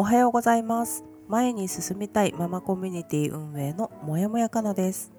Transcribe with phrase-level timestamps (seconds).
[0.00, 5.12] おはようございます前に進みたいママコミュニティ運営のもやもやかなです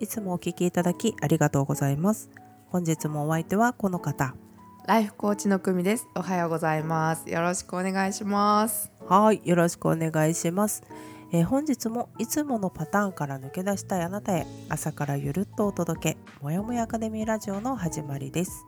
[0.00, 2.30] いつもお聞きいただきありがとうございます
[2.66, 4.34] 本日もお相手はこの方
[4.88, 6.06] ライフコーチの久美です。
[6.14, 7.30] おはようございます。
[7.30, 8.92] よろしくお願いします。
[9.08, 10.82] はいよろしくお願いします、
[11.32, 18.66] えー本日もいつものパターンから抜け出したいあなたへ朝からゆるっとお届けもやもやアカデミーラジオの始まりです、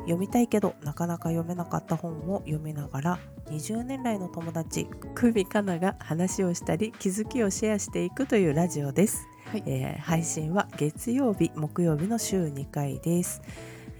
[0.00, 3.18] 読みたいけどなかなか読めなかった本を読みながら
[3.50, 9.62] 20年来の友達久美かなが話をしたり気づきをシェアしていくというラジオです、はい。
[9.66, 13.42] えー配信は月曜日木曜日の週2回です。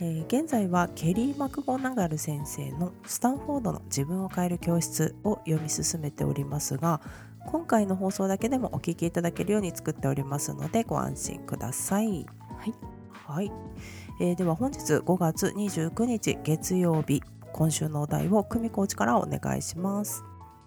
[0.00, 7.00] えー現在はケリー・マクゴナガル先生の「スタンフォードの自分を変える教室」を読み進めておりますが
[7.46, 12.26] 今回の放送だけでもお聞きいただけるように作っておりますのでご安心ください。
[12.58, 12.74] はい、
[13.26, 13.52] はい
[14.22, 17.22] えーでは本日5月29日月曜日
[17.54, 20.22] 今週のお題を久美コーチからお願いします。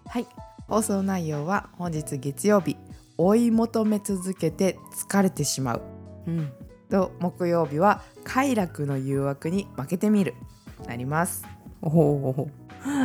[0.06, 0.26] はい。
[0.66, 2.76] 放送内容は本日月曜日、
[3.16, 4.76] 追い求め続けて
[5.08, 5.82] 疲れてしまう。
[6.26, 6.52] うん、
[6.90, 10.34] と木曜日は快楽の誘惑に負けてみる。
[10.88, 11.46] なります。
[11.80, 12.48] おお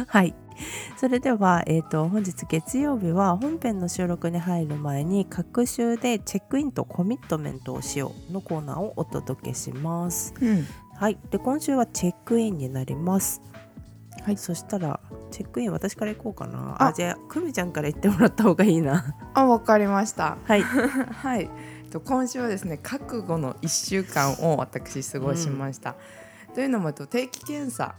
[0.07, 0.33] はい
[0.97, 10.33] それでは、えー、と本日月曜日は本編の収録に入る前に各週でチェックインとコミットメントをしようのコーナーをお届けします。
[10.41, 10.65] うん。
[10.95, 13.41] はい、で今週はチェックインになります。
[14.23, 14.99] はいそしたら
[15.31, 16.75] チェックイン私から行こうかな。
[16.79, 19.15] ああじゃあ久美ちゃんから言ってもらった方がいいな。
[19.33, 20.37] あ、わかりました。
[20.43, 20.61] はい。
[20.63, 21.49] はい。
[21.89, 25.95] と今週はですね、覚悟の1週間を私過ごしました。
[26.53, 27.95] というのもと定期検査、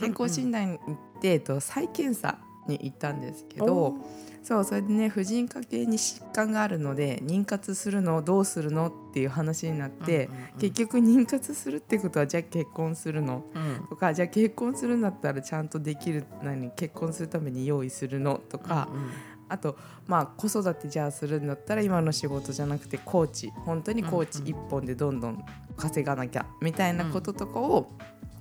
[0.00, 3.96] 健康診断に行って、と再検査に行ったんですけど。
[4.42, 10.60] そうそれでね婦人科系に疾患があるので妊活するのどうするのっていう話になって、うんうんうん。
[10.60, 13.44] 結局妊活するってことはじゃあ結婚するの？
[13.54, 13.86] うん。
[13.88, 18.40] とかじゃあ結婚するんだったらちゃんとできる何結婚するために用意するの？
[18.48, 19.10] とか、うん
[19.50, 23.52] あとまあ子育てじゃあするんだったら今の仕事じゃなくてコーチ。
[23.66, 25.44] 本当にコーチうんうん一本でどんどん
[25.76, 27.92] 稼がなきゃみたいなこととかを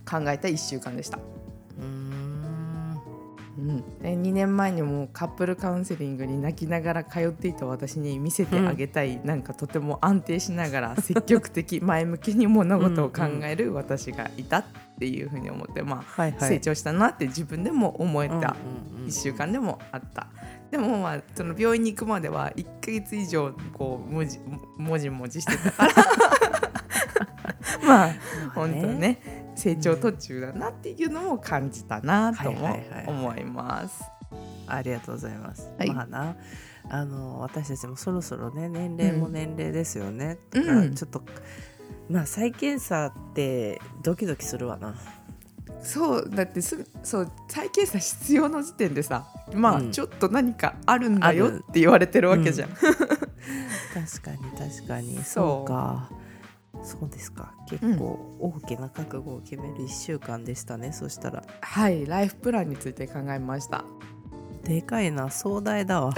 [0.10, 1.20] 考えた1週間でした。
[1.80, 2.20] うーん。
[3.58, 14.66] うん、で2年前にもカップルカウンセリングに泣きながら通っていた私に見せてあげたい、なんかとても安定しながら積極的前向きに物事を考える私がいたっ
[14.98, 16.40] ていうふうに思って、まはいはい。
[16.40, 18.36] あ成長したなって自分でも思えた。
[18.36, 18.48] うんうん
[18.94, 20.28] うん1週間でもあった。
[20.72, 24.40] でもまあその病院に行くまでは1ヶ月以上こうもじ
[24.78, 25.94] もじもじしてたから。
[27.86, 28.14] まあ
[28.54, 34.04] 本当ね成長途中だなっていうのも感じたなとも思います。
[34.68, 35.70] ありがとうございます。
[35.78, 36.36] はいまあな
[36.92, 40.38] あの私たちもそろそろね年齢も年齢ですよね。
[40.54, 41.24] うんだからちょっと
[42.10, 44.96] まあ再検査ってドキドキするわな。
[45.82, 52.70] そうだってすぐそう再検査必要の時点でさまあ、うんちょっと何かあるんだよって言われてるわけじゃん。
[52.76, 52.88] 確
[54.22, 56.10] かに確かにそうか。
[56.84, 57.54] そうですか。
[57.68, 61.44] 結構大きな覚悟を決める1週間でしたね、そしたら。
[61.62, 62.06] はい。
[62.06, 63.84] ライフプランについて考えました。
[64.64, 65.30] でかいな。
[65.30, 66.14] 壮大だわ。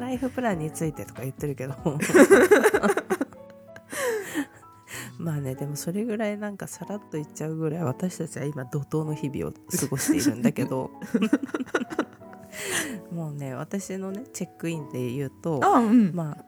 [0.00, 1.74] ライフプランについてとか言ってるけど。
[5.18, 10.90] まあねでもそれぐらいなんかさらっと言っちゃうぐらい私たちは今怒涛の日々を過ごしているんだけど。
[13.12, 16.44] もうね私のねチェックインで言うとあうん、まあ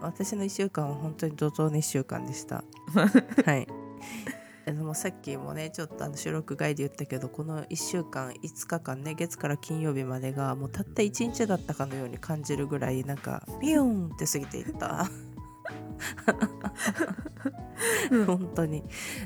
[0.00, 2.64] 私の1週間は本当に怒涛の1週間でした。
[3.44, 3.66] はい。
[4.68, 15.08] あのさっきもねちょっとあの収録外で言ったけどこの1週間5日間ね月から金曜日までがもうたった1日だったかのように感じるぐらいなんかビューンって過ぎていった
[18.26, 18.82] 本当に。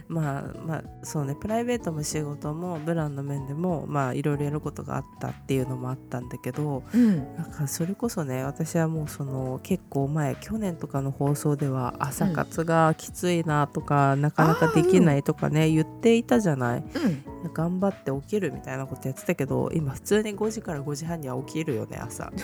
[0.08, 1.34] まあまあそうね。
[1.34, 7.34] プライベートも仕事もブランの面でもまあいろいろやることがあったっていうのもあったんだけどうん。
[7.36, 16.84] なんかそれこそね私はもうその結構前去年とかの放送では朝活がきついなとか、なかなかできないとかね、言っていたじゃない。
[16.94, 17.24] うん。
[17.54, 22.30] 頑張って起きるみたいなことやってたけど今普通に5時から5時半には起きるよね朝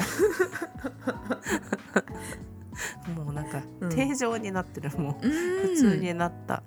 [3.14, 3.90] もうなんかうん。
[3.90, 5.68] 定常になってるもううん。
[5.68, 6.62] 普通になった、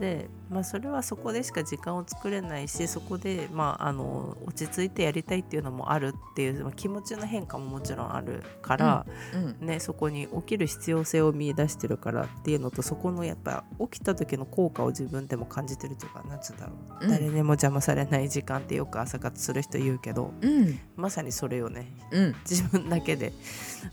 [0.00, 9.04] で、まあ、それはそこでしか時間を作れないしそこで、まあ、あの落ち着いてやりたいっていうのもあるっていう、まあ、気持ちの変化ももちろんあるから、
[9.34, 17.10] うんね、そこに起きる必要性を見出してるからっていうのとそこのやっぱ起きた時の効果を自分でも感じてるというかなんつうんだろう、うん。
[17.10, 20.78] 誰にも邪魔されない時間ってよく朝活する人言うけどうん。
[20.94, 21.92] まさにそれをね。
[22.12, 22.34] うん。
[22.48, 23.32] 自分だけで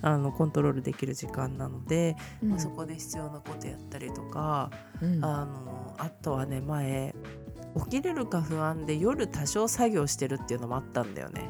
[0.04, 2.50] あのコントロールできる時間なので、うん。
[2.52, 4.70] まあそこで必要なことやったりとか、
[5.02, 5.26] うん。
[5.26, 7.16] あのあとはねね前
[7.84, 11.50] 起きれるか不安で夜多少作業してるっていうのもあったんだよね。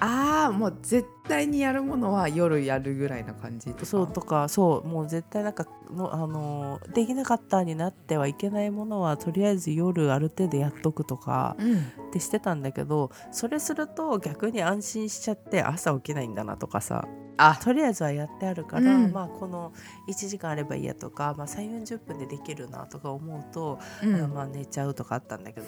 [0.00, 3.86] ああもう絶対にやるものは夜やるぐらいな感じとか？
[3.86, 11.76] そうとかそうもう絶対なんかのあのできなかったになってはいけないものはとりあえず夜ある程度やっとくとかうん。
[12.10, 17.06] ってしてたんだけどそれすると逆に安心しちゃって朝起きないんだなとかさ。
[17.36, 17.58] あ。
[17.62, 19.12] とりあえずはやってあるから、うん。
[19.12, 19.72] まあこの
[20.08, 24.14] 1時間あればいいやとか、まあ、3 4 0分でできるなとか思うと、うん。
[24.22, 25.66] あまあ寝ちゃうとかあったんだけど。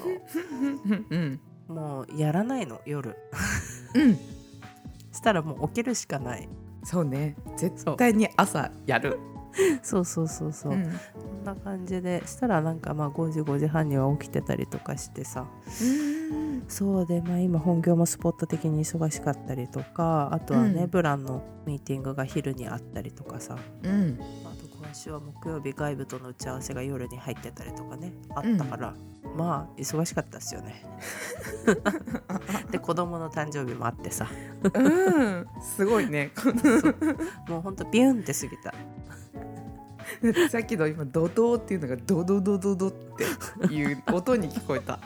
[1.11, 1.41] うん。
[1.69, 3.17] もうやらないの夜
[3.95, 4.19] うん。
[5.13, 6.49] したらもう起きるしかない。
[6.85, 7.37] そうね。
[7.57, 9.19] 絶対に朝やる。
[9.83, 10.85] そうそうそうそう、うん。
[10.85, 10.89] こ
[11.43, 15.47] んな感じでしたらなんかまあ5時5時半には起きてたりとかしてさ。
[15.83, 16.65] うん。
[16.69, 20.91] そうでまあ今本業もスポット的に忙しかったりとかあとはね、うん。
[20.91, 23.57] ブランのミーティングが昼にあったりとかさ。
[23.83, 24.19] うん。
[24.45, 24.52] あと
[24.83, 28.95] 今週は木曜日外部との打ち合わせが夜に入ってたりとかねあったから、
[29.37, 30.85] まあ忙しかったですよね。
[32.73, 34.29] で子供の誕生日もあってさ。
[34.75, 35.47] うん。
[35.63, 36.33] すごいね。
[37.49, 38.75] もうほんとビュンって過ぎた
[40.51, 43.25] さっきの今ドドーっていうのがドドドドドって
[43.73, 44.99] いう音に聞こえた。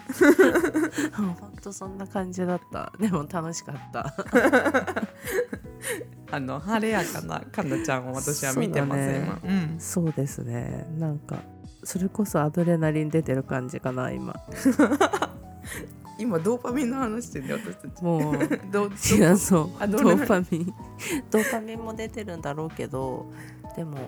[1.12, 2.92] ほんとそんな感じだった。
[2.98, 4.14] でも楽しかった。
[6.30, 10.86] あの晴れやかなかなちゃんを私は見てます、ね今、うん、そうですね。
[10.98, 11.38] なんか
[11.84, 14.34] それこそアドレナリン出てる感じかな今。
[16.18, 18.02] 今ドーパミンの話してるね私たち。
[18.02, 18.38] もう
[18.72, 19.88] ど違うそう。
[19.88, 20.74] ドーパミン。
[21.30, 23.30] ドーパミンも出てるんだろうけど
[23.76, 23.98] でも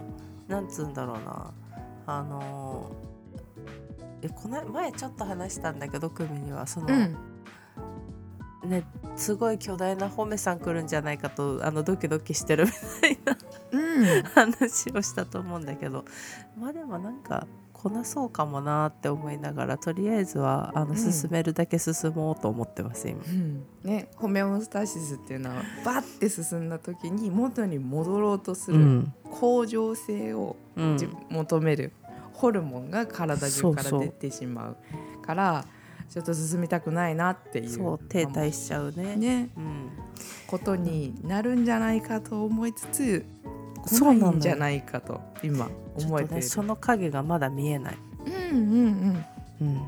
[0.48, 1.52] なんつうんだろうな。
[2.06, 2.90] あの
[4.22, 7.16] えこの前ちょっと話したんだけどクミにはその、うん。
[8.68, 8.84] ね
[9.16, 13.38] すごい巨大なホメさん来るんじゃないかとあのドキドキしてるみたいな
[13.70, 14.22] うん。
[14.22, 16.04] 話をしたと思うんだけど。
[16.58, 17.46] まあでもなんか
[17.80, 23.22] こなそうかもなって思いながらとりあえずはあのうん進めるだけ進もうと思ってます今。
[23.25, 23.64] うん。
[23.84, 29.14] ね、ホメオスタシスっていうのはバッて進んだ時に元に戻ろうとするうん。
[29.30, 30.98] 恒常性をうん。
[30.98, 31.92] じ求める
[32.32, 34.76] ホルモンが体中から出てしまう
[35.22, 35.64] から
[36.10, 39.14] ちょっと進みたくないなっていうそう停滞しちゃうね。
[39.14, 39.50] ね。
[39.56, 39.90] うん。
[40.48, 43.24] ことになるんじゃないかと思いつつ
[43.88, 49.25] ないんじゃないかと今思えてねその影がまだ見えない、うんうん
[49.61, 49.69] うん。
[49.69, 49.81] うん、っ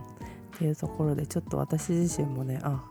[0.58, 2.84] ていうところでちょっと私自身もねあ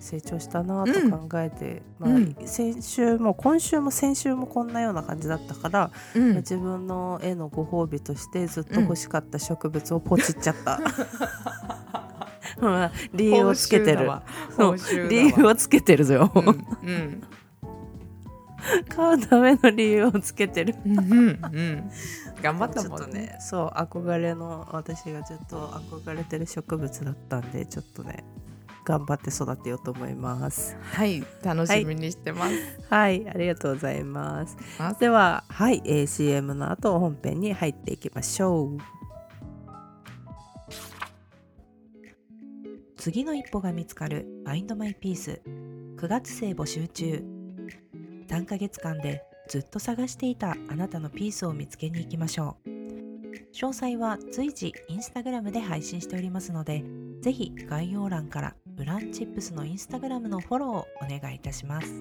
[0.00, 2.36] 成長したなと考えて、まあうん。
[2.44, 6.36] 先週も今週も先週もこんなような感じだったから、うん。
[6.36, 10.80] 自分の絵のご褒美としてずっと欲しかった植物をポチっちゃった。
[12.60, 14.10] まあ理由をつけてる。
[15.08, 17.22] 理由をつけてるぞ、報酬だわうん
[18.88, 20.74] 買うための理由をつけてる。
[20.84, 21.90] うんうんうん。
[22.42, 23.20] 頑張ったもんね。
[23.20, 28.24] ねそう憧れの私がずっと憧れてる植物だったんでちょっとね
[28.84, 30.76] 頑張って育てようと思います。
[30.92, 32.54] はい楽しみにしてます、
[32.88, 33.28] はい。
[33.28, 34.56] ありがとうございます。
[34.78, 35.00] ます。
[35.00, 38.78] でははい、えー CM の後本編に入っていきましょう。
[42.96, 45.40] 次の一歩が見つかる Find My Peace
[45.96, 47.37] 9月生募集中
[48.28, 52.68] 3ヶ月間でずっと探していたあなたのピースを見つけに行きましょう。
[53.52, 56.84] 詳細は随時インスタグラムで配信しておりますので
[57.20, 61.92] ぜひ概要欄からブランチップスのインスタグラムのフォローをお願いいたします。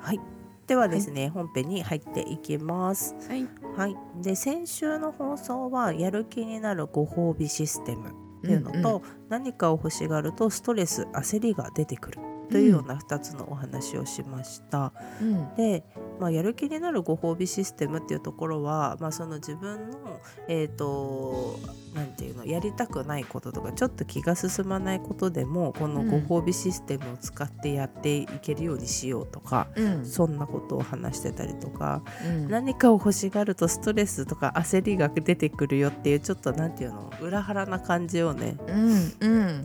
[0.00, 0.20] はい。
[0.66, 3.14] ではですね、本編に入っていきます。
[3.28, 3.46] はい。
[3.76, 12.20] はい、で先週の放送はやる気になるご褒美システムっていうのと、うん何かを欲しがるとストレス焦りが出てくる
[12.52, 14.92] というような2つのお話をしました。
[15.20, 15.54] うん。
[15.56, 15.84] で、
[16.20, 21.58] まあ、やる気になるご褒美システムっていうところは、まあ、その自分のえっ、と
[21.94, 30.06] なんていうのやりたくないこととかちょっと気が進まないことでもこのご褒美システムを使ってやっていけるようにしようとか、うん。
[30.06, 32.48] そんなことを話してたりとか、うん。
[32.48, 39.64] 何かを欲しがるとストレスとか焦りが出てくるよっていうちょっとなんていうの裏腹な感じをねうんうん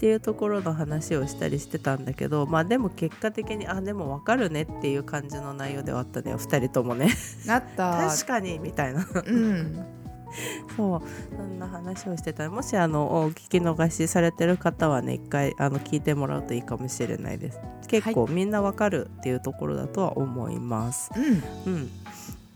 [0.00, 6.34] っていうところの話をしたりしてたんだけどまあでも結果的にあでも分かるねっていう感じの内容ではあったね。
[6.34, 7.10] 2人ともね。
[7.44, 8.08] なった。
[8.08, 9.06] 確かにみたいな。
[9.26, 9.84] うん。
[10.74, 11.02] そう。
[11.36, 12.48] そんな話をしてた。
[12.48, 17.60] もしあのお聞き逃しされてる方はね一回あの聞いてもらうといいかもしれないです。
[17.86, 21.74] 結構みんなわかるっていうところだとは思います、うん。
[21.74, 21.90] うん、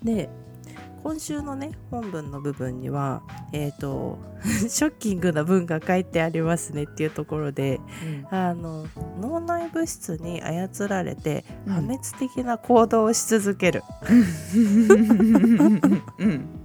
[0.02, 0.30] で
[1.04, 7.78] 今週のね本文の部分にはえっ、と ショッキングな文が書いてありますねっていうところで
[8.30, 8.86] あの
[9.20, 11.74] 脳内物質に操られてうん。
[11.74, 13.82] 破滅的な行動をし続ける、
[16.18, 16.63] うん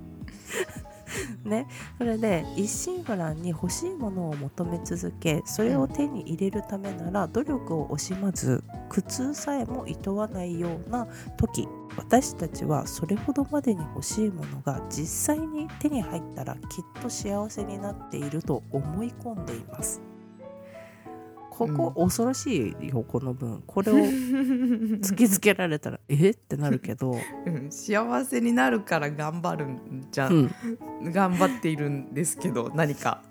[1.45, 1.67] ね、
[1.97, 20.08] それで一心不乱に欲しいものを求め続けそれを手に入れるためなら努力を惜しまず苦痛さえも厭わないような時私たちはそれほどまでに欲しいものが実際に手に入ったらきっと幸せになっていると思い込んでいます。
[21.59, 26.29] ここ、恐ろしいよこの文これを 突きつけられたらえ？
[26.29, 27.69] ってなるけど、うん。
[27.69, 30.51] 幸せになるから頑張るんじゃ、うん。
[31.09, 33.23] ん、頑張っているんですけど何か。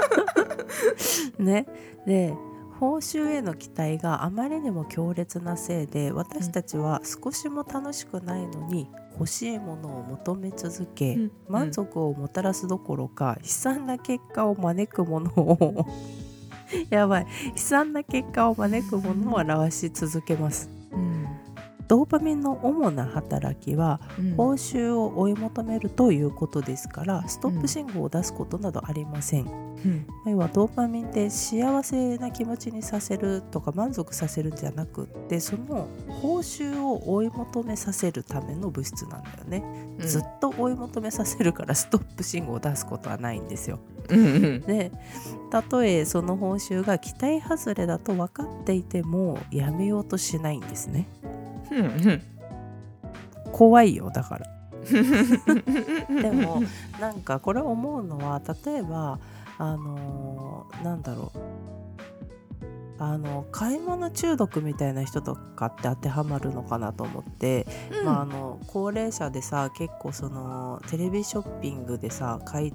[1.38, 1.66] ね。
[2.06, 2.34] で
[2.78, 11.32] 報酬への期待があまりにも強烈なせいで私たちは少しも楽しくないのに欲しいものを求め続け、うん。
[11.48, 15.86] 満足をもたらすどころか悲惨な結果を招くものを
[16.90, 17.26] やばい。
[17.52, 20.79] 悲惨な結果を招くものを表し続けます。
[21.90, 24.34] ドーパミンの主な働きはうん。
[24.36, 29.46] 報酬を追い求めるということですからストップ信号を出すことなどありません。
[29.46, 30.06] うん。
[30.24, 39.64] 要はドーパミンって幸せな気持ちにさせるとか満足させるんじゃなくってその報酬を追い求めさせるための物質なんだよね、
[39.98, 40.06] うん。
[40.06, 43.80] ずっと追い求めさせるからストップ信号を出すことはないんですよ。
[44.10, 44.28] うんう
[44.58, 44.60] ん。
[44.60, 44.92] で
[45.50, 51.08] たとえその報酬が期待外れだと分かっていてもやめようとしないんですね
[51.70, 52.22] うん
[53.52, 54.46] 怖いよだから。
[56.22, 56.62] でも
[57.00, 59.18] なんかこれ思うのは例えば
[59.58, 61.38] あのーなんだろう。
[63.02, 67.66] あの買い物中毒みたいな人とかって当てはまるのかなと思って、
[67.98, 68.04] うん。
[68.04, 72.72] まあ、あの高齢者でさ結構そのテレビショッピングでさ買い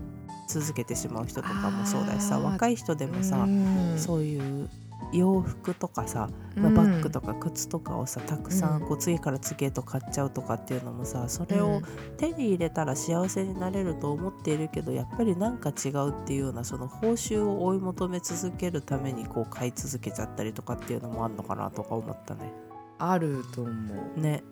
[0.49, 3.95] 続けてしまう人とかもそうだしさ若い人でもさ、うん。
[3.97, 4.67] そういう
[5.11, 11.81] 洋服とかさ、まあバッグとか靴とかをさたくさんこう次から次へと買っちゃうとかっていうのもさそれを
[12.17, 22.51] 手に入れたら幸せになれると思っているけどやっぱりなんか違うっていうようなその報酬を追い求め続けるためにこう買い続けちゃったりとかっていうのもあるのかなとか思ったね。
[22.97, 23.71] あると思
[24.17, 24.19] う。
[24.19, 24.43] ね。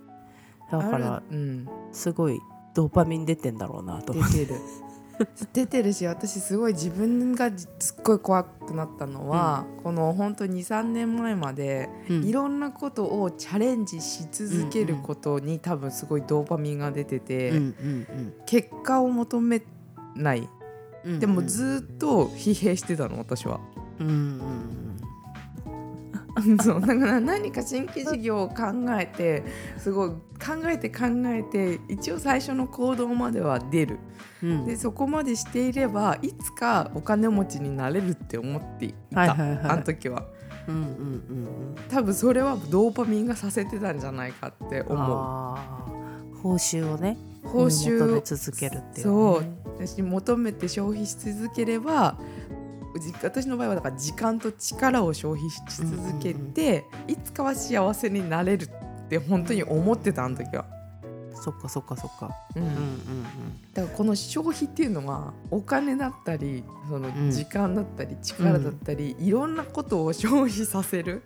[0.72, 1.68] だからうん。
[1.92, 2.40] すごい
[2.74, 4.40] ドーパミン出てんだろうなと思って。
[4.40, 4.60] 出てる
[5.54, 12.24] 出てるし私すごい自分がすっごい怖くなったのは、この本当に23年前までうん。
[12.24, 19.62] いろんなことをチャレンジし続けることに多分すごいドーパミンが出てて、うんうん結果を求め
[20.16, 20.50] ない。
[21.06, 23.60] うんでもずっと疲弊してたの私は。
[24.00, 24.83] うんうん
[26.64, 28.64] そうだから何か新規事業を考
[29.00, 29.44] えて
[29.78, 34.00] すごい考えて考えて一応最初の行動までは出る。
[34.42, 34.50] うん。
[34.52, 39.60] うんでそこまでしていればいつかお金持ちになれるって思っていた、はいはいはい。
[39.64, 40.26] あの時は。
[40.68, 41.76] うんうんうんうん。
[41.90, 46.38] 多分それはドーパミンがさせてたんじゃないかって思う。
[46.42, 49.42] 報酬をね報酬求めを続けるっていう、そう。
[49.42, 52.63] ね、私求めて消費し続ければじ
[53.22, 60.66] 私の場合はだから時間と力を消費し続けて、いつかは幸せになれるって本当に思ってたあの時は、
[61.34, 62.30] そっかそっかそっか。
[62.56, 62.64] うん。
[62.64, 63.24] うんうん
[63.74, 67.32] だからこの消費っていうのはお金だったりそのうん。
[67.32, 71.24] 時間だったり力だったり、いろんなことを消費させる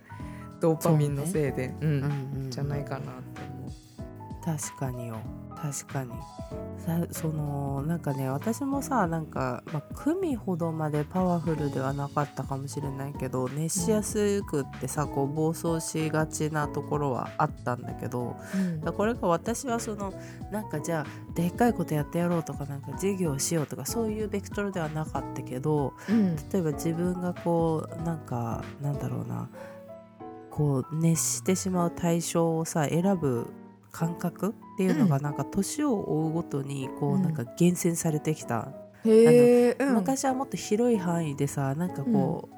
[0.60, 2.50] ドーパミンのせいでう、うんうんんうん。
[2.50, 3.42] じゃないかなって
[4.46, 5.18] 思確かによ
[5.60, 6.12] 確かに。
[6.78, 20.14] さそのなんかね私もさなんか、まあ、組ほどまでパワフルではなかったかもしれないけど熱しやすくってさ、こう暴走しがちなところはあったんだけどう、うんこれが私はその
[20.50, 26.36] なんかじゃあでっかいことやってやろうとかなんか事業しようとかそういうベクトルではなかったけどうん。
[26.36, 29.48] 例えば自分がこうなんかなんだろうな
[30.50, 33.46] こう熱してしまう対象をさ選ぶ
[33.90, 35.22] 感覚っていうのがうん。
[35.22, 37.22] なんか年を追うごとにこううん。
[37.22, 38.72] なんか厳選されてきた、
[39.04, 42.57] うん、昔はもっと広い範囲でさなんかこう、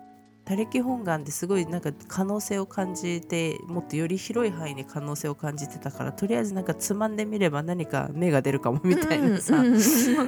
[0.50, 9.66] 他力本願ですごいなんか可能性を感じてもっとより広い範囲に可能性を感じてたからとりあえずなんかつまんでみれば何か芽が出るかもみたいなさ、うん。
[9.66, 9.74] うん。
[9.74, 9.80] うん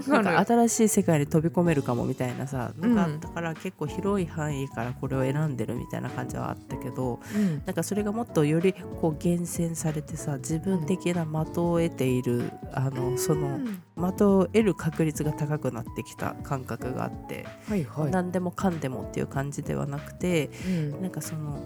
[0.06, 7.62] なんか新しい世界に飛び込めるかもみたいなさのがあうんったから結構広い範囲からこれを選んでるみたいな感じはあったけどうん。
[7.66, 13.58] なんかそれがもっとよりこう厳選されてさ自分的な的を得ているあのその
[13.96, 18.10] 的を得る確率が高くなってきた感覚があって、はいはい。
[18.10, 21.02] 何でもかんでもっていう感じではなくてうん。
[21.02, 21.62] なんかその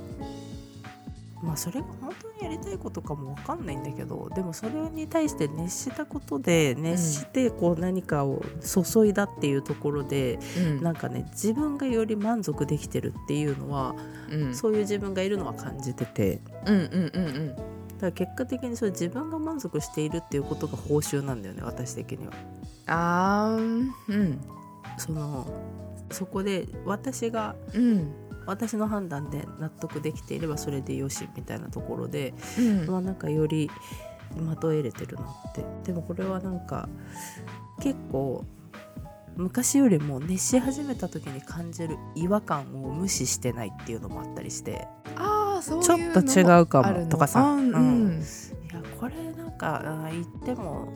[1.42, 10.83] まあそれが本当にやりたいことかも分かんないんだけどでもそれに対して熱したことで熱してこう何かを注いだっていうところで、うん。
[10.83, 13.95] なんかね自分がより満足できてるっていうのは、
[14.30, 14.54] うん。
[14.54, 16.40] そういう自分がいるのは感じてて。
[16.66, 22.32] うんうんうんうんだから結果的にそれ自分が満足しているっていうことが報酬なんだよね私的には。
[22.86, 24.38] あーうん。
[24.98, 25.46] その
[26.10, 28.12] そこで私がうん。
[28.46, 32.86] 私の判断で納得できていればそれでよしみたいなところで、うん。
[32.86, 33.68] まあなんかより
[34.34, 35.64] 的を得れてるなって。
[35.84, 36.88] でもこれはなんか
[37.80, 38.44] 結構
[39.36, 44.86] 昔よりも熱し始めた時に感じる違和感を無視してないっていうのもあったりして。
[45.16, 45.36] ああ
[45.66, 47.40] そうちょっと違うかもとかさ。
[47.40, 47.75] あうん。
[47.75, 48.23] うん。
[48.70, 49.82] いやこれなんか
[50.12, 50.92] 言っても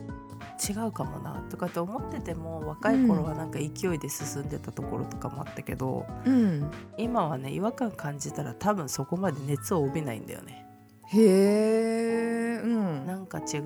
[0.69, 6.71] 違うかもなとかって思ってても若い頃はなんか勢いで進んでたところとかもあったけど、うん。
[6.97, 10.67] 今はね違和感感じたら多分そこまで熱を帯びないんだよね。
[11.07, 13.07] へえうん。
[13.07, 13.63] なんか違う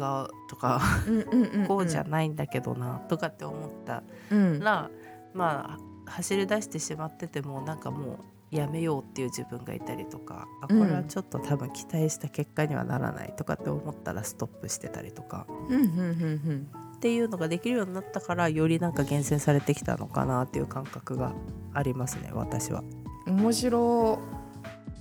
[0.49, 1.67] とかうんうんうんうん。
[1.67, 4.61] こうじゃないんだけどなとかって思ったうん。
[4.61, 4.91] ら、
[5.35, 8.19] まあ走り出してしまっててもなんかもう
[8.51, 15.47] やめようっていう自分がいたりとかあこれはちょっと多分期待した結果にはならないとかって思ったらストップしてたりとか。
[15.69, 21.35] うんうんうんっていうのができるようになったからよりなんか厳選されてきたのかなっていう感覚が
[21.75, 22.83] ありますね私は。
[23.27, 24.19] うん面白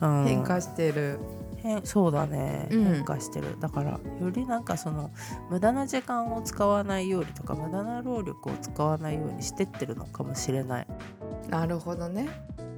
[0.02, 0.26] うん。
[0.26, 1.20] 変化してる
[1.64, 2.84] 変そうだね、うん。
[2.84, 3.58] 変化してる。
[3.60, 5.10] だからよりなんかその
[5.50, 10.88] 無駄な時間を使わないようにとか無駄な労力を使わないようにしてってるのかもしれない、
[11.50, 12.28] なるほどね。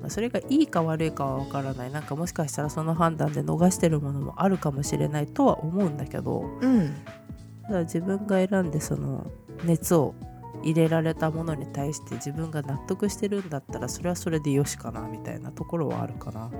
[0.02, 1.92] まあそれがいいか悪いかは分からない。
[1.92, 6.96] なんかもしかしたらその判断で逃してるものもあるかもしれないとは思うんだけどうん。
[7.64, 9.26] ただ自分が選んでその
[9.64, 10.14] 熱を
[10.64, 16.52] 入れられたものに対して自分が納得してるんだったらそれはそれでよしかなみたいなところはあるかな。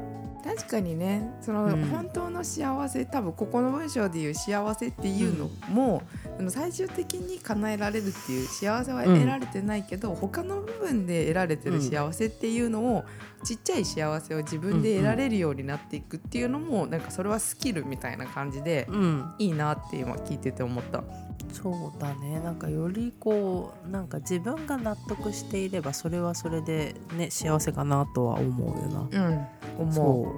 [0.46, 1.86] 確かにねその、うん。
[1.88, 6.04] 本当の幸せ多分ここの文章でいう幸せっていうのも、
[6.38, 13.06] あの最終的に叶えられるっていう幸せは得られてないけど、他の部分で得られてる幸せっていうのを、
[13.44, 21.04] ちっちゃい幸せを自分で得られるようになっていくっていうのも、なんかそれはスキルみたいな感じで、うん、いいなって今聞いてて思った。
[21.52, 22.40] そうだね。
[22.42, 29.48] なんかよりこうなんか自分が納得していればそれはそれでね幸せかなとは思うよな。
[29.78, 30.35] うん、思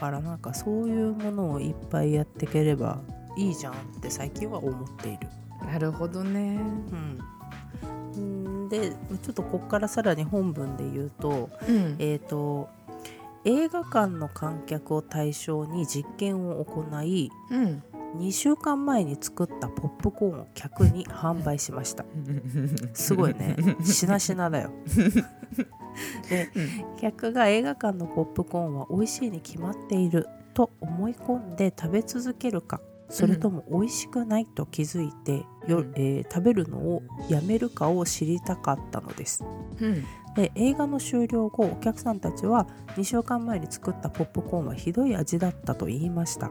[0.00, 2.98] からなんかそういうものをいっぱいやっていければ
[3.36, 5.28] いいじゃんって最近は思っている。
[5.62, 5.66] う。
[5.66, 6.58] なるほどね。
[8.16, 12.70] うん、んでちょっとここからさらに本文で言うとうん、えー、と
[13.44, 17.82] 映画館の観客を対象に実験を行いうん、
[18.16, 22.04] 2週間前に作ったポップコーンを客に販売しました。
[22.94, 24.70] すごいね しなしなだよ
[26.28, 26.50] で
[27.00, 35.92] 客が映画館のポップコーンは美味しいに決まっていると思い込んで食べ続けるかそれとも美味しくないと気づいて、ようん。
[35.96, 39.44] えー食べるのをやめるかを知りたかったのです。
[39.80, 40.04] うん、
[40.36, 46.50] で映画の終了後お客さんたちは2週間前に作ったポップコーンはひどい味だったと言いました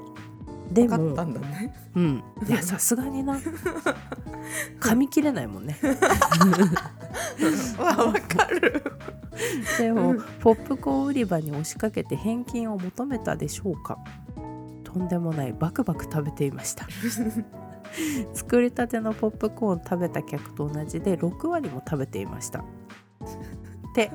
[0.71, 1.73] でも分かったんだね。
[1.95, 2.23] うん。
[2.47, 3.39] いや さすがにな。
[4.79, 5.77] 噛み切れないもんね。
[7.77, 8.84] わ、わかる。
[9.77, 10.21] でもうん。
[10.39, 13.97] ポップコーン売り場に押しかけて返金を求めたでしょうか。
[14.84, 16.88] とんでもないバクバク食べていました。
[18.34, 22.63] 作りたてのポップコーン食べた客と同じで6割も食べていました。
[23.95, 24.12] で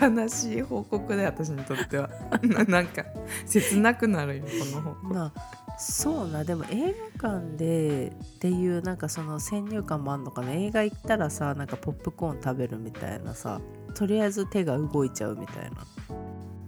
[0.00, 2.10] 悲しい報告だよ私にとっては。
[2.68, 3.04] なんか
[3.46, 10.52] 切なくなるよこの本まあそうなでも映画館でっていうなんかその先入観もあんのかな。
[10.52, 13.60] 映画行ったらさなんかポップコーン食べるみたいなさ
[13.94, 15.86] とりあえず手が動いちゃうみたいな。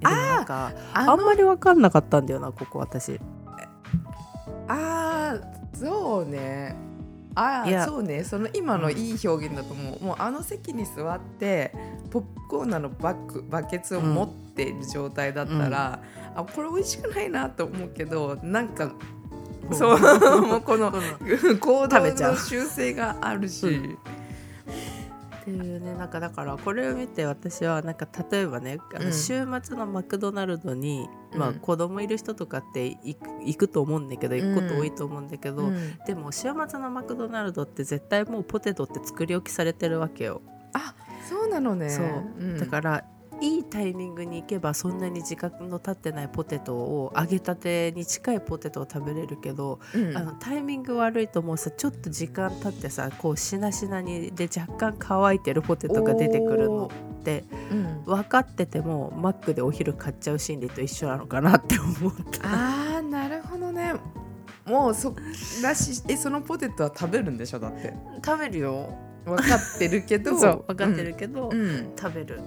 [0.03, 3.21] えでもなんかああんまり分かんなかったんだよなここ私。
[4.69, 6.77] あーそうね。
[7.35, 8.25] ああそうね。
[8.25, 11.73] その今のいい表現だと思う、もうあの席に座って
[12.11, 16.03] ポップコーナーのバッグバケツを持っている状態だったら、
[16.35, 18.92] あこれ美味しくないなと思うけどなんか
[19.73, 23.99] そうもうこのうん行動食べちゃうの習性があるし、うん。
[25.40, 35.99] っていうねなんかだからこれを見て私はなんか例えばねあの週末のマクドナルドに、まあ子供いる人とかって行く行くと思うんだけど行くこと多いと思うんだけど、うん。
[36.07, 40.42] でも週末のマクドナルドって絶対もうポテトって作り置きされてるわけよ。
[40.75, 40.94] あ
[41.31, 41.88] そうなのね。
[41.90, 42.07] そう。
[42.38, 42.59] うん。
[42.59, 43.05] だから
[43.40, 50.16] いいタイミングに行けばそんなに時間の経ってないポテトを揚げたてに近いポテトを食べれるけど、うん。
[50.16, 56.90] あのタイミング悪いともうさちょっと時間経ってさこうしなしなにで若干乾いてるポテトが出てくるの
[57.21, 58.05] ってうん。
[58.05, 62.40] 分かっててもマックでお昼買っちゃう心理と一緒なのかなって思った。
[62.43, 63.95] あーなるほどね。
[64.66, 65.14] もうそ
[65.62, 67.95] だしえそのポテトは食べるんでしょだって。
[68.25, 71.92] 食べるよ分かってるけどそう分かってるけど、うん、うん。
[71.98, 72.40] 食べる。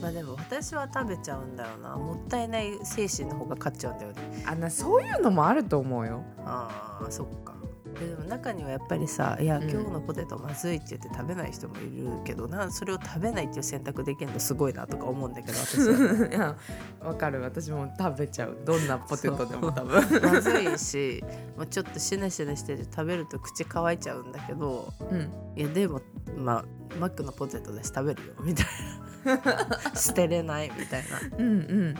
[0.00, 1.96] まあでも私は食べちゃうんだよな。
[1.96, 4.44] もったいない精神の方が勝っちゃうんだよね。
[4.46, 6.22] あなそういうのもあると思うよ。
[6.44, 7.55] あーそっか
[8.00, 16.28] ででも中にはやっぱりさ「いやうん今日のポテトまずい」って言って食べない人もいるけどなそれを食べないっていう選択できるのすごいなとか思うんだけど 私は。
[16.28, 16.56] いや
[17.00, 17.40] わかる。
[17.40, 18.56] 私も食べちゃう。
[18.64, 20.02] どんなポテトでも多分。
[20.22, 21.24] まずいし
[21.56, 25.30] もうちょっとしなしなしてて食べると口乾いちゃうんだけどうん。
[25.56, 26.00] いやでも
[26.36, 26.64] まあ
[26.98, 29.06] マックのポテトだし食べるよみたいな。
[29.94, 31.36] 捨てれないみたいな。
[31.38, 31.94] うんうん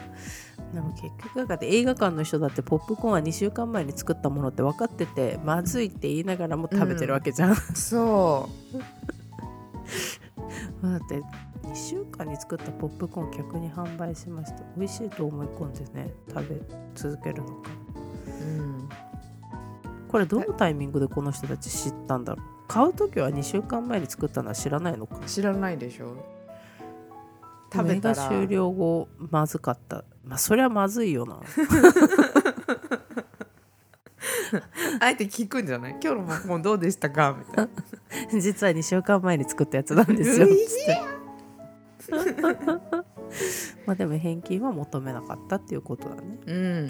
[0.74, 8.48] でも結局映画館の人だってポップコーンは2週間前に作ったものって分かっててまずいって言いながらも食べてるわけじゃん、そ
[10.82, 11.22] だ って
[11.62, 14.62] 2週間に作ったポップコーンを客に販売しました。
[14.76, 16.60] 美味しいと思い込んでね食べ
[16.94, 17.70] 続けるのか。
[18.40, 18.88] う、うん、
[20.08, 22.46] これどのタイミングでこの人たち知ったんだろう。
[22.68, 25.20] 買う時は2週間前に作ったのは知らないのか。
[25.26, 26.35] 知らないでしょ
[27.72, 28.14] 食食べべたら。
[28.16, 30.04] た終了後まずかった。
[30.24, 31.40] まあそれはまずいよな。
[35.00, 35.96] あえて聞くんじゃない？
[36.02, 37.36] 今日のポップコどうでしたか？
[37.38, 37.68] みたい
[38.34, 38.40] な。
[38.40, 40.46] 実は2週間前に作ったやつなんですよ。
[43.86, 46.22] まあでも返金は求めなかったっていうことだね。
[46.46, 46.88] うん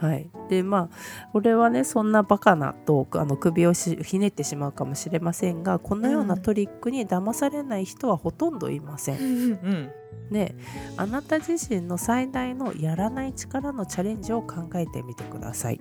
[0.00, 9.18] はい、でまあこれはねそんなバカなとあの首をしひねってしまうかもしれませんがこのようなトリックに騙されない人はほとんどいません。
[9.18, 9.90] うん
[10.30, 10.54] で
[10.98, 15.80] あなた自身の最大のやらない力のチャレンジを考えてみてください。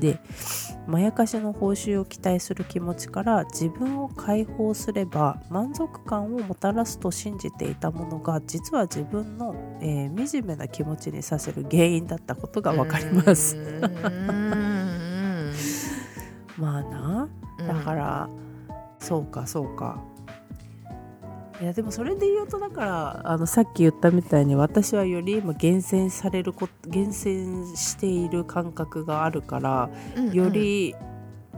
[0.00, 0.18] うんで
[0.86, 13.56] まやかしの報酬を期待する気持ちから自分を解放すれば満足感をもたらすと信じていたものが実は自分の、えー惨めな気持ちにさせる原因だったことが分かります。
[13.56, 15.52] うん。
[16.58, 17.28] まあな。
[17.66, 18.28] だから、
[18.98, 20.02] そうかそうか
[21.60, 30.94] いやでもそれで言うとだからあのさっき言ったみたいに私はより今厳選されるこ厳選している感覚があるからうんより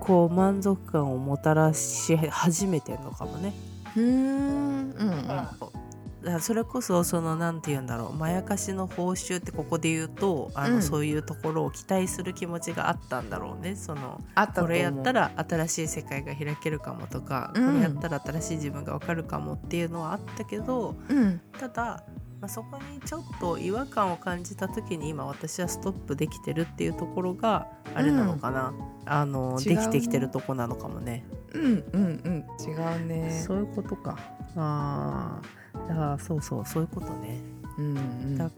[0.00, 3.52] こう満足感をもたらし始めてるのかもね。
[3.96, 5.91] うんうん
[6.40, 10.82] それこそそのなんて言うんだろうまやかしの報酬ってここで言うとあの、うん。
[10.82, 13.76] そういうところを期待する気持ちがあったんだろうね。
[13.76, 14.68] そのあったと思う。
[14.68, 17.66] これやったら新しい世界が開けるかもとか、うん。
[17.66, 21.40] これやったら新しい自分がわかるかもっていうのはあったけどうん。
[21.58, 22.04] ただ、
[22.40, 28.74] まあ、そこにちょっと違和感を感じた時に今私はストップできてるっていうところがあれなのかな、
[29.06, 29.76] あの違うね。
[29.76, 31.24] できてきてるとこなのかもね。
[31.54, 32.44] うんうんうん。
[32.60, 33.42] 違うね。
[33.46, 34.16] そういうことか。
[34.56, 37.40] ああだからそうそうそういうことね。
[37.78, 38.38] うんうん。
[38.38, 38.50] だ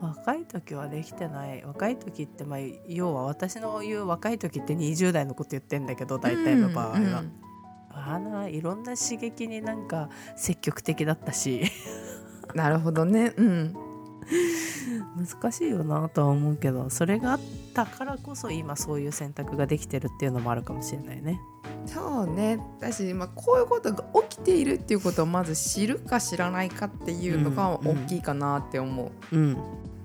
[0.00, 1.64] 若い時はできてない。
[1.64, 7.32] 若い時ってまあ要は私の言う若い時って20代のこと言ってんだけど大体の場合は、うん
[7.90, 11.62] あーないろんな刺激になんか積極的だったし。
[12.54, 13.32] なるほどね。
[13.36, 13.76] うん
[15.16, 17.40] 難しいよなとは思うけどそれがあっ
[17.74, 21.40] たからこそ今そういう選択ができてるっていうのもあるかもしれないね。
[21.86, 22.58] そうね。
[22.80, 29.36] だし、まあ、こういうことが起きているっていうことをまず知るか知らないかっていうのがうん大きいかなって思う。
[29.36, 29.56] うん。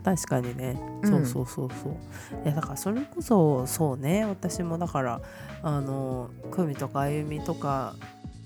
[0.03, 1.09] 確かにね、うん。
[1.09, 2.43] そうそうそうそう。
[2.43, 4.25] いやだからそれこそそうね。
[4.25, 5.21] 私もだから
[5.63, 7.95] あの久美とかあゆみとか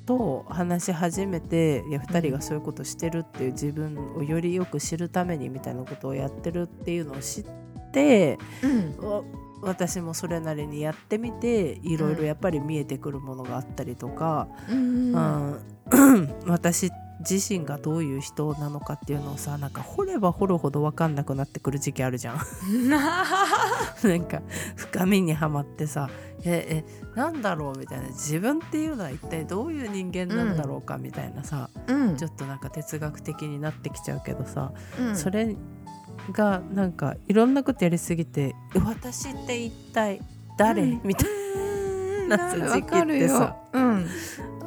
[0.06, 7.46] と話し始めていや2人がそういうことしてるっていう自分をよりよく知るためにみたいなことをやってるっていうのを知っ
[7.92, 9.10] てうん。
[9.10, 9.24] わ
[9.62, 15.14] 私もそれなりにやってみていろいろやっぱり見えてくるものがあったりとか、うん。
[15.14, 16.36] うん。
[16.46, 22.40] 私自身がどういう人なのかっていうのをさなんか掘れば掘るほど分かんなくなってくる時期あるじゃん。
[22.90, 24.42] なんか
[24.76, 26.10] 深みにはまってさ
[26.44, 28.08] ええなんだろうみたいな。
[28.10, 32.18] 自分っていうのは一体どういう人間なんだろうかみたいなさ、うん。
[32.18, 35.16] ちょっとなんか哲学的になってきちゃうけどさ、うん。
[35.16, 35.56] それ
[36.32, 40.22] がなんかいろんなことやりすぎて「私って一体
[40.58, 40.84] 誰？
[40.84, 41.02] うん。
[41.04, 41.30] みたい
[42.28, 43.56] なな時期ってさ。
[43.74, 43.84] うん。
[43.84, 44.10] な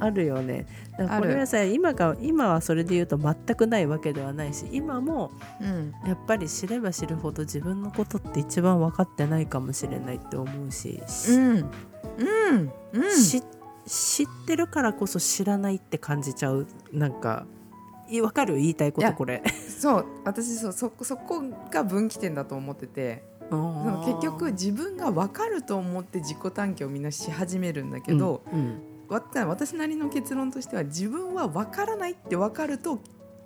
[0.00, 0.66] あるよね。
[0.96, 5.30] これはさ今が今はそれで言うと全くないわけではないし今も
[5.60, 5.92] うん。
[6.06, 11.56] やっぱり知れば知るほど自分のことって一番分かってないかもしれないって思うし、しうん。
[11.56, 12.72] うん。
[12.92, 13.10] うん。
[13.16, 13.42] し
[13.86, 16.66] 知ってるからこそ知らないって感じちゃう。
[16.92, 17.46] なんか
[18.08, 18.56] い分かる？
[18.56, 19.42] 言いたいことこれ。
[19.68, 20.06] そう。
[20.24, 23.26] 私そうそそこが分岐点だと思ってて。
[23.50, 28.66] その結局自分が分かると思って自己探求をみんなし始めるんだけど、うんうん。
[28.66, 28.72] わ
[29.08, 33.00] 私なりの結論としては自分は分からないって分かると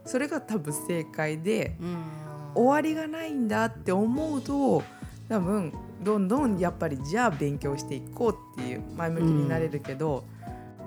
[0.05, 1.77] それが多分正解で
[2.55, 4.83] 終わりがないんだって思うと
[5.29, 5.73] 多分
[6.03, 10.25] どんどんやっぱりじゃあ勉強していこうっていう前向きになれるけど、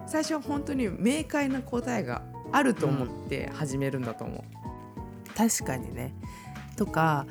[0.07, 5.37] 最初は本当に明快な答えがあると思って始めるんだと思う。
[5.37, 6.13] 確かにね。
[6.75, 7.25] とか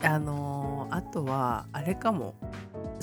[0.00, 2.34] あのーあとはあれかも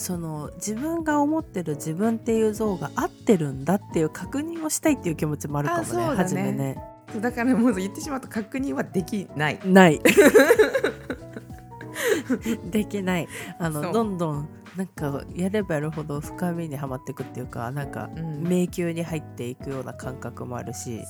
[0.02, 6.02] その自分が思ってる自分っていう像が合ってるんだっていう確認をしたいっていう気持ちもあるかもねね。
[6.16, 6.84] 初めね。
[7.22, 9.60] だからもう言ってしまうと確認はできない。
[9.64, 10.02] ない。
[12.72, 13.28] できない。
[13.60, 18.42] あのどんどんなんかやればやるほど深みにはまっていくっていうかなんかうん。
[18.42, 21.06] 迷宮に入っていくような感覚もあるし、で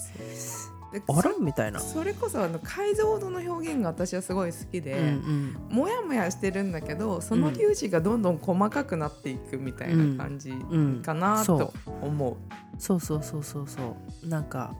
[1.07, 1.31] あら？
[1.39, 1.79] みたいな。
[1.79, 5.77] それこそあの解像度の表現が私はすごい好きで、うんうん。
[5.77, 11.01] もやもやしてるんだけどその粒子がどんどん細かくなっていくみたいな感じうん。
[11.01, 11.59] かなそう。
[11.59, 12.35] と思う。
[12.77, 12.99] そう。
[12.99, 14.27] そうそうそうそう。
[14.27, 14.75] なんか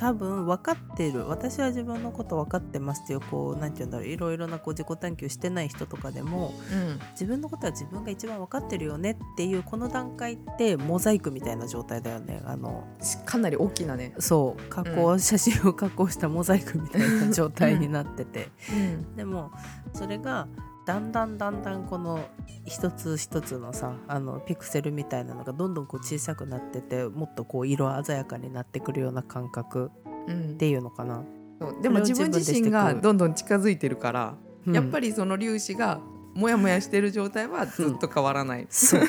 [0.00, 1.28] 多分分かってる。
[1.28, 4.06] 私は自分のこと分かってますっていうこうなんて言うんだろう。
[4.08, 6.98] いろいろなこう自己探求してない人とかでもうん。
[7.12, 12.40] 自分のことは自分が一番分かってるよねっていうこの段階ってモザイクみたいな状態だよね。
[12.46, 14.14] あのしかなり大きなね。
[14.18, 14.62] そう。
[14.70, 19.16] 加工、写真を加工したモザイクみたいな状態になってて、うん。
[19.16, 19.50] でも
[19.92, 20.48] それが
[20.90, 22.18] だんだんだんだんこの
[22.66, 29.92] 一つ一つのさあのピクセルみたいなのがどんどんこう小さくなっててもっとこう色鮮やかになってくるような感覚
[30.26, 31.22] うんっていうのかな。
[31.60, 34.34] そうでも自分自身がどんどん近づいてるから、
[34.66, 36.00] やっぱり、りその粒子が
[36.34, 38.66] モヤモヤしてる状態はずっと変わらない。
[38.70, 39.00] そう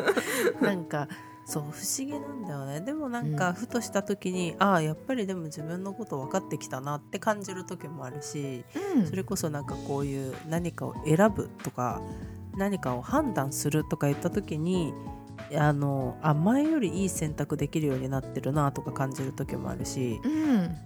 [0.62, 1.08] なんか
[1.48, 2.82] そう不思議なんだよね。
[2.82, 3.54] でもなんかうん。
[3.54, 8.64] ふとした時に、ああやっぱりでも自分のこと分かってきたなって感じる時もあるし
[9.08, 12.02] それこそなんかこういう何かを選ぶとか
[12.54, 14.92] 何かを判断するとか言った時に
[15.56, 20.76] あのあ前よりいい選択できるようになってるなとか感じる時もあるしうん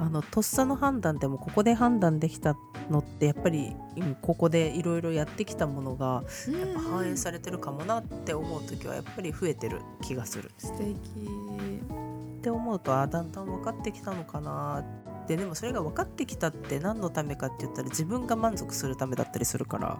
[0.00, 2.56] あのとっさの判断でもここで判断できた
[2.88, 10.52] のってやっぱりうんここでいろいろやってきたものがやっぱ反映されてるかもなって思う時はやっぱり増えてる気がする。
[10.56, 10.94] 素敵。
[12.38, 15.36] って思うとあだんだん分かってきたのかなって。
[15.36, 19.98] でもそれが分かってきたって何のためかって言ったら自分が満足するためだったりするから。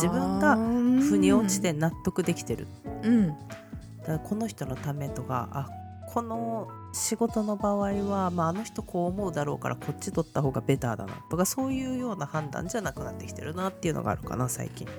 [0.00, 2.66] 自分が腑に落ちて納得できてる。
[3.02, 3.28] うん。
[3.28, 5.68] だからこの人のためとかあ
[6.18, 14.88] この仕事の場合は、まあ、あの人こう思うだろうからこっち取った方がベターだなとかそういうような判断じゃなくなってきてるなっていうのがあるかな最近。
[14.88, 14.90] へ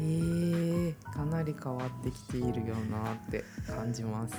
[0.00, 4.34] えかなり変わってきているよなって感じます。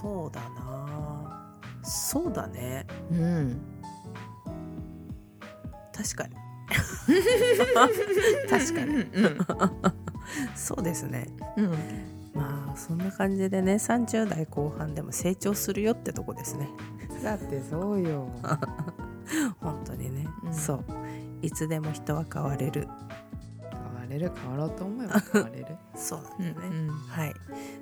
[0.00, 1.54] そうだな。
[1.82, 2.86] そうだね。
[3.10, 3.60] うん、
[5.92, 6.34] 確かに。
[8.48, 8.94] 確かに。
[8.94, 9.38] うん。
[10.56, 11.28] そうですね。
[11.58, 16.68] うんまあそんな感じでね30代後半でも成長するよってとこですね
[17.22, 18.28] だってそうよ。
[19.60, 20.84] 本当にね、うんそう
[21.42, 22.88] いつでも人は変われる
[23.72, 25.66] 変われる変わろうと思えば 変われる。
[25.96, 27.34] そうなんだよね、うんはい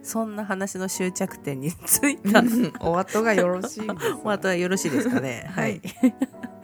[0.02, 3.94] そんな話の終着点についた うんお後がよろしいです。
[4.24, 5.46] お後はよろしいですかね。
[5.50, 5.82] ははいい。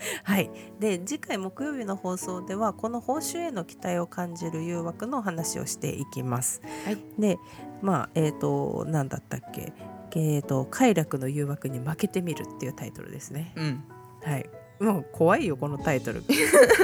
[0.25, 6.63] はい、で次回木曜日の放送ではこの報酬への期待を感じる誘惑の話をしていきます。
[6.85, 7.39] はいで
[7.83, 9.73] まあえっ、と何だったっけ？
[10.13, 13.53] えー、と快楽の誘惑に負けてみるっていうタイトルですね。
[13.57, 13.85] うん。
[14.23, 14.51] はい。
[14.81, 16.25] もう怖いよこのタイトル。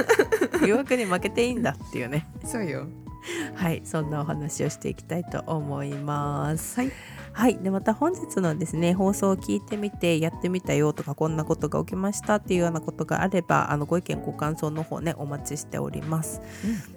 [0.65, 2.27] 誘惑に負けていいんだっていうね。
[2.45, 2.87] そうよ。
[3.55, 6.79] はい、そんなお話をしていきたいと思います。
[6.79, 6.91] はい。
[7.33, 16.41] はい、でまた本日のですね放送を聞いてみてやってみたよとかこんなことが起きましたっていうようなことがあればあのご意見ご感想の方ねお待ちしております。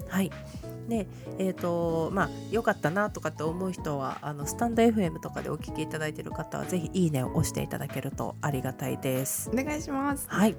[0.08, 0.30] はい。
[0.90, 1.06] で
[1.38, 9.48] えーとまあ、良かったなとかって思う人はあのスタンド FM とかでお聞きいただいている方はぜひいいねを押していただけるとありがたいです。
[9.50, 10.26] お願いします。
[10.28, 10.56] はい。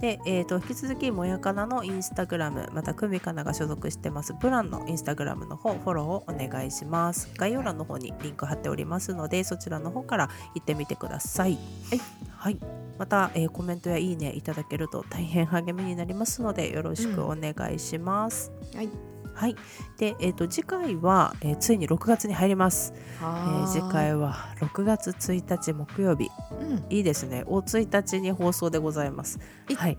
[0.00, 11.58] で、えー、と引き続きもやかなのインスタグラムまたくみかなが所属してますブランのインスタグラムの方フォローをお願いします概要欄の方にリンク貼っておりますのでそちらの方から行ってみてください
[11.90, 12.58] はい、はい、
[12.98, 18.50] また、えーコメントやいいねいただけると大変励みになりますのでよろしくお願いします。
[18.74, 19.56] はいはい、
[19.98, 26.30] で、えー、と次回は、えーついに6月に入ります、えー次回は6月1日木曜日。
[26.60, 26.84] うん。
[26.90, 27.44] いいですね。
[27.46, 29.38] お1日に放送でございます。
[29.68, 29.74] い。
[29.74, 29.98] はい。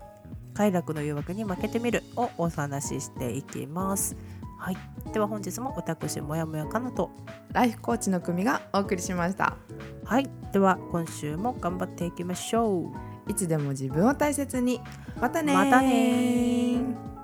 [0.54, 2.02] 快楽の誘惑に負けてみる。
[2.16, 4.16] をお話ししていきます。
[4.58, 4.76] はい。
[5.12, 7.10] では本日も私もやもやかなと。
[7.52, 9.56] ライフコーチの組がお送りしました。
[10.04, 10.30] はい。
[10.52, 12.92] では今週も頑張っていきましょ
[13.26, 13.30] う。
[13.30, 14.80] いつでも自分を大切に。
[15.20, 15.56] またねー。
[15.56, 17.15] またねー